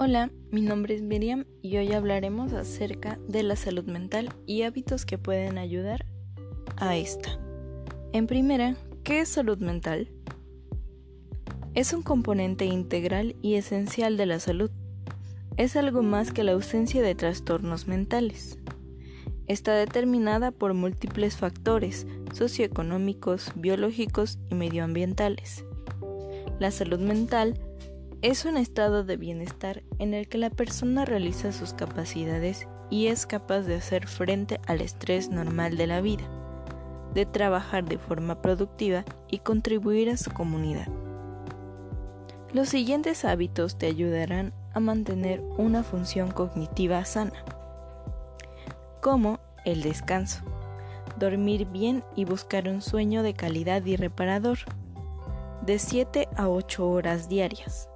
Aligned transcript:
Hola, 0.00 0.30
mi 0.52 0.60
nombre 0.60 0.94
es 0.94 1.02
Miriam 1.02 1.44
y 1.60 1.76
hoy 1.76 1.92
hablaremos 1.92 2.52
acerca 2.52 3.18
de 3.26 3.42
la 3.42 3.56
salud 3.56 3.82
mental 3.82 4.32
y 4.46 4.62
hábitos 4.62 5.04
que 5.04 5.18
pueden 5.18 5.58
ayudar 5.58 6.06
a 6.76 6.96
esta. 6.96 7.30
En 8.12 8.28
primera, 8.28 8.76
¿qué 9.02 9.22
es 9.22 9.28
salud 9.28 9.58
mental? 9.58 10.08
Es 11.74 11.92
un 11.92 12.02
componente 12.02 12.64
integral 12.64 13.34
y 13.42 13.56
esencial 13.56 14.16
de 14.16 14.26
la 14.26 14.38
salud. 14.38 14.70
Es 15.56 15.74
algo 15.74 16.04
más 16.04 16.30
que 16.30 16.44
la 16.44 16.52
ausencia 16.52 17.02
de 17.02 17.16
trastornos 17.16 17.88
mentales. 17.88 18.60
Está 19.48 19.74
determinada 19.74 20.52
por 20.52 20.74
múltiples 20.74 21.36
factores 21.36 22.06
socioeconómicos, 22.32 23.50
biológicos 23.56 24.38
y 24.48 24.54
medioambientales. 24.54 25.64
La 26.60 26.70
salud 26.70 27.00
mental 27.00 27.58
es 28.20 28.44
un 28.44 28.56
estado 28.56 29.04
de 29.04 29.16
bienestar 29.16 29.84
en 30.00 30.12
el 30.12 30.28
que 30.28 30.38
la 30.38 30.50
persona 30.50 31.04
realiza 31.04 31.52
sus 31.52 31.72
capacidades 31.72 32.66
y 32.90 33.06
es 33.06 33.26
capaz 33.26 33.60
de 33.60 33.76
hacer 33.76 34.08
frente 34.08 34.60
al 34.66 34.80
estrés 34.80 35.30
normal 35.30 35.76
de 35.76 35.86
la 35.86 36.00
vida, 36.00 36.24
de 37.14 37.26
trabajar 37.26 37.84
de 37.84 37.96
forma 37.98 38.42
productiva 38.42 39.04
y 39.30 39.38
contribuir 39.38 40.10
a 40.10 40.16
su 40.16 40.32
comunidad. 40.32 40.88
Los 42.52 42.70
siguientes 42.70 43.24
hábitos 43.24 43.78
te 43.78 43.86
ayudarán 43.86 44.52
a 44.72 44.80
mantener 44.80 45.40
una 45.56 45.84
función 45.84 46.32
cognitiva 46.32 47.04
sana, 47.04 47.44
como 49.00 49.38
el 49.64 49.82
descanso, 49.82 50.42
dormir 51.20 51.66
bien 51.66 52.02
y 52.16 52.24
buscar 52.24 52.68
un 52.68 52.82
sueño 52.82 53.22
de 53.22 53.34
calidad 53.34 53.84
y 53.84 53.94
reparador, 53.94 54.58
de 55.64 55.78
7 55.78 56.28
a 56.34 56.48
8 56.48 56.88
horas 56.88 57.28
diarias 57.28 57.88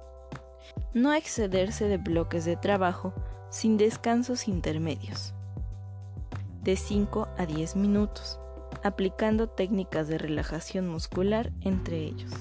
no 0.93 1.13
excederse 1.13 1.87
de 1.87 1.97
bloques 1.97 2.45
de 2.45 2.55
trabajo 2.55 3.13
sin 3.49 3.77
descansos 3.77 4.47
intermedios, 4.47 5.33
de 6.63 6.75
5 6.75 7.27
a 7.37 7.45
10 7.45 7.75
minutos, 7.75 8.39
aplicando 8.83 9.47
técnicas 9.47 10.07
de 10.07 10.17
relajación 10.17 10.87
muscular 10.87 11.51
entre 11.61 12.03
ellos. 12.03 12.31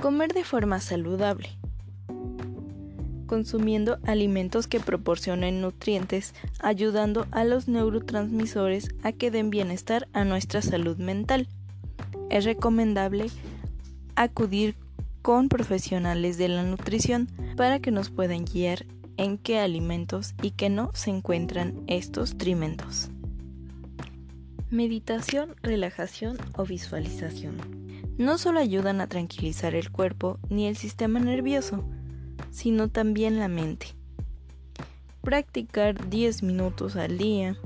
Comer 0.00 0.32
de 0.32 0.44
forma 0.44 0.80
saludable, 0.80 1.48
consumiendo 3.26 3.98
alimentos 4.04 4.66
que 4.66 4.80
proporcionen 4.80 5.60
nutrientes, 5.60 6.34
ayudando 6.58 7.26
a 7.30 7.44
los 7.44 7.68
neurotransmisores 7.68 8.88
a 9.02 9.12
que 9.12 9.30
den 9.30 9.50
bienestar 9.50 10.08
a 10.12 10.24
nuestra 10.24 10.62
salud 10.62 10.96
mental. 10.96 11.46
Es 12.28 12.44
recomendable 12.44 13.26
acudir 14.16 14.74
con 15.22 15.48
profesionales 15.48 16.38
de 16.38 16.48
la 16.48 16.62
nutrición 16.62 17.28
para 17.56 17.80
que 17.80 17.90
nos 17.90 18.10
puedan 18.10 18.44
guiar 18.44 18.86
en 19.16 19.36
qué 19.36 19.58
alimentos 19.58 20.34
y 20.42 20.52
qué 20.52 20.70
no 20.70 20.90
se 20.94 21.10
encuentran 21.10 21.82
estos 21.86 22.38
trimentos. 22.38 23.10
Meditación, 24.70 25.56
relajación 25.62 26.38
o 26.56 26.64
visualización. 26.64 27.56
No 28.18 28.38
solo 28.38 28.60
ayudan 28.60 29.00
a 29.00 29.08
tranquilizar 29.08 29.74
el 29.74 29.90
cuerpo 29.90 30.38
ni 30.48 30.66
el 30.66 30.76
sistema 30.76 31.20
nervioso, 31.20 31.84
sino 32.50 32.88
también 32.88 33.38
la 33.38 33.48
mente. 33.48 33.88
Practicar 35.22 36.08
10 36.08 36.42
minutos 36.42 36.96
al 36.96 37.18
día, 37.18 37.56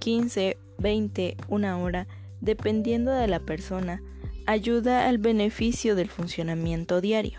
15, 0.00 0.58
20, 0.78 1.36
una 1.48 1.78
hora, 1.78 2.06
dependiendo 2.40 3.10
de 3.10 3.26
la 3.26 3.40
persona, 3.40 4.02
ayuda 4.46 5.08
al 5.08 5.18
beneficio 5.18 5.94
del 5.94 6.08
funcionamiento 6.08 7.00
diario. 7.00 7.38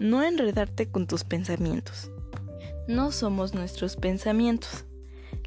No 0.00 0.22
enredarte 0.22 0.88
con 0.88 1.06
tus 1.06 1.24
pensamientos. 1.24 2.10
No 2.88 3.12
somos 3.12 3.54
nuestros 3.54 3.96
pensamientos. 3.96 4.84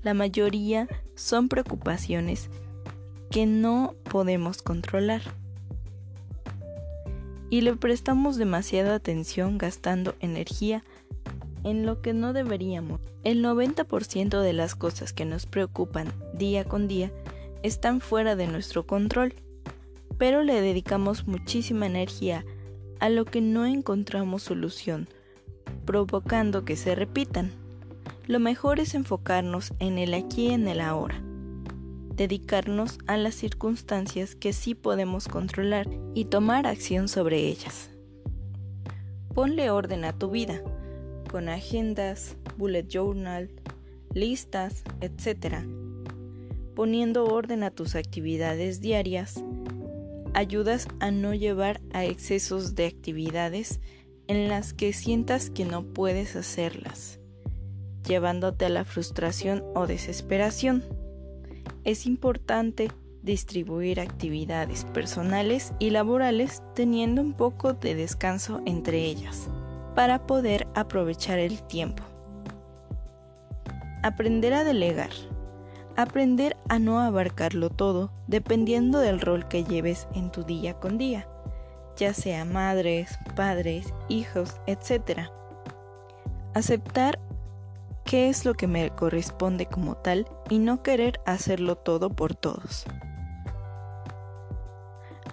La 0.01 0.13
mayoría 0.13 0.87
son 1.15 1.49
preocupaciones 1.49 2.49
que 3.29 3.45
no 3.45 3.95
podemos 4.09 4.61
controlar. 4.61 5.21
Y 7.49 7.61
le 7.61 7.75
prestamos 7.75 8.37
demasiada 8.37 8.95
atención 8.95 9.57
gastando 9.57 10.15
energía 10.19 10.83
en 11.63 11.85
lo 11.85 12.01
que 12.01 12.13
no 12.13 12.33
deberíamos. 12.33 13.01
El 13.23 13.43
90% 13.43 14.41
de 14.41 14.53
las 14.53 14.75
cosas 14.75 15.13
que 15.13 15.25
nos 15.25 15.45
preocupan 15.45 16.11
día 16.33 16.63
con 16.63 16.87
día 16.87 17.11
están 17.63 18.01
fuera 18.01 18.35
de 18.35 18.47
nuestro 18.47 18.85
control, 18.85 19.33
pero 20.17 20.43
le 20.43 20.61
dedicamos 20.61 21.27
muchísima 21.27 21.85
energía 21.85 22.45
a 22.99 23.09
lo 23.09 23.25
que 23.25 23.41
no 23.41 23.65
encontramos 23.65 24.43
solución, 24.43 25.07
provocando 25.85 26.65
que 26.65 26.75
se 26.75 26.95
repitan. 26.95 27.51
Lo 28.25 28.39
mejor 28.39 28.79
es 28.79 28.95
enfocarnos 28.95 29.73
en 29.79 29.97
el 29.97 30.13
aquí 30.13 30.47
y 30.47 30.53
en 30.53 30.67
el 30.67 30.81
ahora, 30.81 31.21
dedicarnos 32.15 32.97
a 33.07 33.17
las 33.17 33.35
circunstancias 33.35 34.35
que 34.35 34.53
sí 34.53 34.75
podemos 34.75 35.27
controlar 35.27 35.87
y 36.13 36.25
tomar 36.25 36.67
acción 36.67 37.07
sobre 37.07 37.39
ellas. 37.47 37.89
Ponle 39.33 39.69
orden 39.69 40.03
a 40.03 40.13
tu 40.13 40.31
vida, 40.31 40.61
con 41.29 41.47
agendas, 41.47 42.35
bullet 42.57 42.87
journal, 42.87 43.51
listas, 44.13 44.83
etc 44.99 45.86
poniendo 46.77 47.25
orden 47.25 47.63
a 47.63 47.71
tus 47.71 47.95
actividades 47.95 48.81
diarias, 48.81 49.43
ayudas 50.35 50.87
a 50.99 51.09
no 51.09 51.33
llevar 51.33 51.81
a 51.91 52.05
excesos 52.05 52.75
de 52.75 52.85
actividades 52.85 53.79
en 54.27 54.47
las 54.47 54.73
que 54.75 54.93
sientas 54.93 55.49
que 55.49 55.65
no 55.65 55.91
puedes 55.91 56.35
hacerlas, 56.35 57.19
llevándote 58.07 58.65
a 58.65 58.69
la 58.69 58.85
frustración 58.85 59.63
o 59.73 59.87
desesperación. 59.87 60.83
Es 61.83 62.05
importante 62.05 62.91
distribuir 63.23 63.99
actividades 63.99 64.85
personales 64.85 65.73
y 65.79 65.89
laborales 65.89 66.61
teniendo 66.75 67.23
un 67.23 67.33
poco 67.33 67.73
de 67.73 67.95
descanso 67.95 68.61
entre 68.67 69.03
ellas, 69.03 69.49
para 69.95 70.27
poder 70.27 70.67
aprovechar 70.75 71.39
el 71.39 71.59
tiempo. 71.63 72.03
Aprender 74.03 74.53
a 74.53 74.63
delegar. 74.63 75.09
Aprender 75.97 76.55
a 76.69 76.77
no 76.77 76.99
abarcarlo 76.99 77.71
todo 77.71 78.11
dependiendo 78.27 78.99
del 78.99 79.19
rol 79.19 79.47
que 79.47 79.63
lleves 79.63 80.07
en 80.13 80.31
tu 80.31 80.43
día 80.43 80.75
con 80.75 80.99
día, 80.99 81.27
ya 81.95 82.13
sea 82.13 82.45
madres, 82.45 83.17
padres, 83.35 83.91
hijos, 84.07 84.61
etc. 84.67 85.21
Aceptar 86.53 87.17
qué 88.05 88.29
es 88.29 88.45
lo 88.45 88.53
que 88.53 88.67
me 88.67 88.91
corresponde 88.91 89.65
como 89.65 89.97
tal 89.97 90.27
y 90.51 90.59
no 90.59 90.83
querer 90.83 91.19
hacerlo 91.25 91.77
todo 91.77 92.11
por 92.11 92.35
todos. 92.35 92.85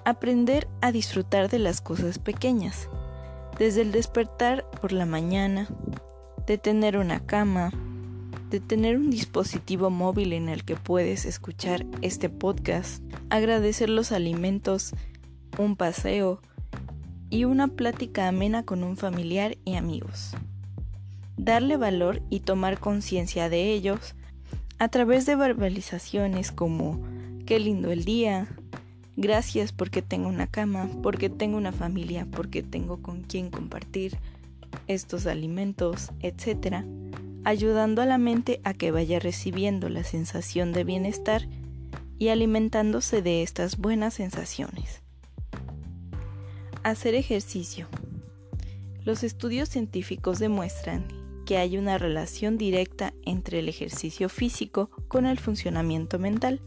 Aprender 0.07 0.67
a 0.81 0.93
disfrutar 0.93 1.51
de 1.51 1.59
las 1.59 1.83
cosas 1.83 2.19
pequeñas, 2.19 2.89
desde 3.59 3.83
el 3.83 3.93
despertar 3.93 4.65
por 4.81 4.93
la 4.93 5.05
mañana, 5.05 5.69
de 6.47 6.57
tener 6.57 6.97
una 6.97 7.21
cama, 7.21 7.71
de 8.55 8.61
tener 8.61 8.97
un 8.97 9.11
dispositivo 9.11 9.91
móvil 9.91 10.33
en 10.33 10.49
el 10.49 10.63
que 10.63 10.77
puedes 10.77 11.25
escuchar 11.25 11.85
este 12.03 12.29
podcast, 12.29 13.03
agradecer 13.29 13.91
los 13.91 14.13
alimentos, 14.13 14.93
un 15.59 15.75
paseo 15.75 16.41
y 17.31 17.47
una 17.47 17.67
plática 17.67 18.29
amena 18.29 18.63
con 18.63 18.85
un 18.85 18.97
familiar 18.97 19.59
y 19.65 19.75
amigos. 19.75 20.37
Darle 21.37 21.77
valor 21.77 22.23
y 22.31 22.41
tomar 22.41 22.79
conciencia 22.79 23.49
de 23.49 23.73
ellos 23.73 24.15
a 24.79 24.87
través 24.87 25.27
de 25.27 25.35
verbalizaciones 25.35 26.53
como 26.53 27.03
qué 27.47 27.59
lindo 27.59 27.91
el 27.91 28.05
día, 28.05 28.47
gracias 29.17 29.73
porque 29.73 30.01
tengo 30.01 30.29
una 30.29 30.47
cama, 30.47 30.89
porque 31.03 31.29
tengo 31.29 31.57
una 31.57 31.73
familia, 31.73 32.25
porque 32.31 32.63
tengo 32.63 33.03
con 33.03 33.25
quien 33.25 33.51
compartir 33.51 34.17
estos 34.87 35.27
alimentos, 35.27 36.13
etc 36.21 36.85
ayudando 37.45 38.03
a 38.03 38.07
la 38.07 38.19
mente 38.19 38.61
a 38.65 38.75
que 38.75 38.91
vaya 38.91 39.19
recibiendo 39.19 39.89
la 39.89 40.03
sensación 40.03 40.73
de 40.73 40.85
bienestar 40.85 41.47
y 42.19 42.29
alimentándose 42.29 43.23
de 43.23 43.43
estas 43.43 43.77
buenas 43.77 44.15
sensaciones. 44.15 45.03
Hacer 46.83 47.15
ejercicio. 47.15 47.89
Los 49.05 49.23
estudios 49.23 49.69
científicos 49.69 50.39
demuestran 50.39 51.07
que 51.45 51.59
hay 51.59 51.77
una 51.77 51.99
relación 51.99 52.57
directa 52.57 53.13
entre 53.25 53.59
el 53.59 53.69
ejercicio 53.69 54.29
físico 54.29 54.91
con 55.09 55.27
el 55.27 55.39
funcionamiento 55.39 56.19
mental, 56.19 56.63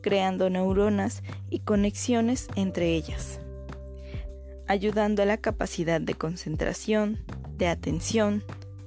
creando 0.00 0.48
neuronas 0.48 1.22
y 1.50 1.60
conexiones 1.60 2.48
entre 2.56 2.94
ellas, 2.94 3.40
ayudando 4.66 5.22
a 5.22 5.26
la 5.26 5.36
capacidad 5.36 6.00
de 6.00 6.14
concentración, 6.14 7.18
de 7.58 7.68
atención, 7.68 8.42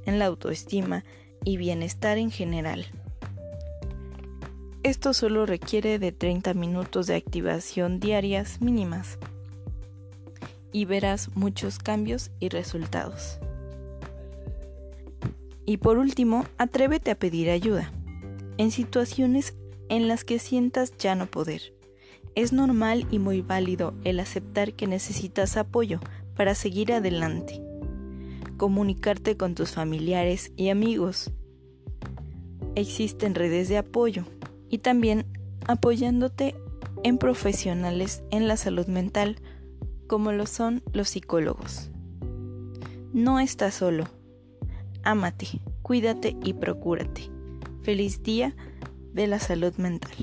en 0.05 0.19
la 0.19 0.25
autoestima 0.25 1.03
y 1.43 1.57
bienestar 1.57 2.17
en 2.17 2.31
general. 2.31 2.85
Esto 4.83 5.13
solo 5.13 5.45
requiere 5.45 5.97
de 5.97 6.11
30 6.11 6.53
minutos 6.53 7.07
de 7.07 7.15
activación 7.15 7.99
diarias 7.99 8.61
mínimas. 8.61 9.17
y 10.75 10.85
verás 10.85 11.29
muchos 11.35 11.77
cambios 11.77 12.31
y 12.39 12.49
resultados. 12.49 13.37
Y 15.65 15.77
por 15.77 15.99
último, 15.99 16.45
atrévete 16.57 17.11
a 17.11 17.15
pedir 17.15 17.49
ayuda. 17.51 17.91
En 18.57 18.71
situaciones 18.71 19.55
en 19.89 20.07
las 20.07 20.23
que 20.23 20.39
sientas 20.39 20.91
ya 20.97 21.15
no 21.15 21.27
poder. 21.27 21.73
Es 22.35 22.51
normal 22.51 23.05
y 23.11 23.19
muy 23.19 23.41
válido 23.41 23.93
el 24.03 24.19
aceptar 24.19 24.73
que 24.73 24.87
necesitas 24.87 25.57
apoyo 25.57 25.99
para 26.35 26.55
seguir 26.55 26.91
adelante. 26.91 27.62
Comunicarte 28.57 29.37
con 29.37 29.55
tus 29.55 29.71
familiares 29.71 30.51
y 30.55 30.69
amigos. 30.69 31.31
Existen 32.75 33.35
redes 33.35 33.69
de 33.69 33.77
apoyo 33.77 34.25
y 34.69 34.79
también 34.79 35.25
apoyándote 35.67 36.55
en 37.03 37.17
profesionales 37.17 38.23
en 38.31 38.47
la 38.47 38.57
salud 38.57 38.87
mental 38.87 39.37
como 40.07 40.31
lo 40.31 40.45
son 40.45 40.83
los 40.93 41.09
psicólogos. 41.09 41.89
No 43.13 43.39
estás 43.39 43.75
solo. 43.75 44.05
Ámate, 45.03 45.61
cuídate 45.81 46.35
y 46.43 46.53
procúrate. 46.53 47.29
Feliz 47.81 48.23
día 48.23 48.55
de 49.13 49.27
la 49.27 49.39
salud 49.39 49.75
mental. 49.77 50.13